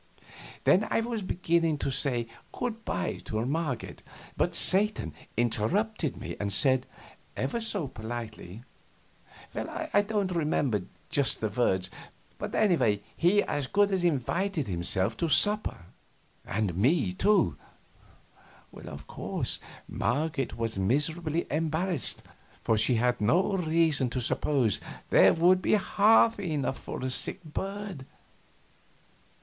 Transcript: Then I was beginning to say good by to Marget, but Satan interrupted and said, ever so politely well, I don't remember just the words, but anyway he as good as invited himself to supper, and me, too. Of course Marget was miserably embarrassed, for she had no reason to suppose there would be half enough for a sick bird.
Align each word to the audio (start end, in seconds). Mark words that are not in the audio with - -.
Then 0.63 0.87
I 0.89 1.01
was 1.01 1.21
beginning 1.21 1.77
to 1.77 1.91
say 1.91 2.25
good 2.53 2.83
by 2.83 3.17
to 3.25 3.45
Marget, 3.45 4.01
but 4.35 4.55
Satan 4.55 5.13
interrupted 5.37 6.15
and 6.39 6.51
said, 6.51 6.87
ever 7.37 7.61
so 7.61 7.87
politely 7.87 8.63
well, 9.53 9.69
I 9.93 10.01
don't 10.01 10.31
remember 10.31 10.81
just 11.11 11.39
the 11.39 11.49
words, 11.49 11.91
but 12.39 12.55
anyway 12.55 13.03
he 13.15 13.43
as 13.43 13.67
good 13.67 13.91
as 13.91 14.03
invited 14.03 14.65
himself 14.65 15.15
to 15.17 15.29
supper, 15.29 15.85
and 16.47 16.75
me, 16.75 17.13
too. 17.13 17.55
Of 18.73 19.05
course 19.05 19.59
Marget 19.87 20.57
was 20.57 20.79
miserably 20.79 21.45
embarrassed, 21.51 22.23
for 22.63 22.75
she 22.75 22.95
had 22.95 23.21
no 23.21 23.53
reason 23.55 24.09
to 24.09 24.19
suppose 24.19 24.81
there 25.11 25.33
would 25.33 25.61
be 25.61 25.73
half 25.73 26.39
enough 26.39 26.79
for 26.79 27.03
a 27.03 27.11
sick 27.11 27.43
bird. 27.43 28.07